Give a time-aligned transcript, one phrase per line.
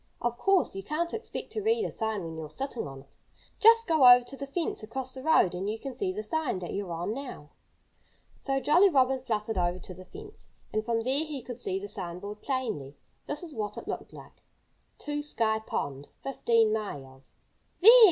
[0.19, 3.17] Of course, you can't expect to read a sign when you're sitting on it.
[3.59, 6.57] Just go over to the fence across the road and you can see the sign
[6.57, 7.51] that you're on now."
[8.39, 10.47] So Jolly Robin fluttered over to the fence.
[10.73, 12.97] And from there he could see the sign board plainly.
[13.27, 14.41] This is what it looked like:
[14.97, 17.33] TO SKY POND, 15 MILES
[17.79, 17.91] "There!"